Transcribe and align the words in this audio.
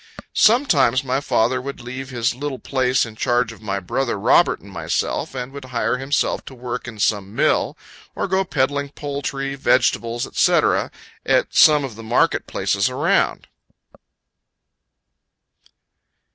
Sometimes 0.33 1.03
my 1.03 1.19
father 1.19 1.61
would 1.61 1.79
leave 1.79 2.09
his 2.09 2.33
little 2.33 2.57
place 2.57 3.05
in 3.05 3.15
charge 3.15 3.51
of 3.53 3.61
my 3.61 3.79
brother 3.79 4.17
Robert 4.17 4.59
and 4.59 4.71
myself, 4.71 5.35
and 5.35 5.51
would 5.51 5.65
hire 5.65 5.99
himself 5.99 6.43
to 6.45 6.55
work 6.55 6.87
in 6.87 6.97
some 6.97 7.35
mill, 7.35 7.77
or 8.15 8.27
go 8.27 8.43
peddling 8.43 8.89
poultry, 8.89 9.53
vegetables, 9.53 10.27
&c., 10.35 10.53
at 11.23 11.53
some 11.53 11.83
of 11.83 11.93
the 11.95 12.01
market 12.01 12.47
places 12.47 12.89
around. 12.89 13.45